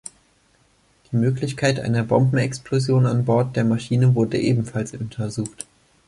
Die 1.11 1.15
Möglichkeit 1.15 1.79
einer 1.79 2.01
Bombenexplosion 2.01 3.05
an 3.05 3.23
Bord 3.25 3.55
der 3.55 3.65
Maschine 3.65 4.15
wurde 4.15 4.39
ebenfalls 4.39 4.93
untersucht. 4.95 5.67